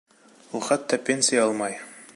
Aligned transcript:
Ул 0.59 0.63
хатта 0.69 1.01
пенсия 1.11 1.45
алмай. 1.49 1.79